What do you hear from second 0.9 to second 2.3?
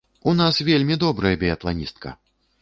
добрая біятланістка!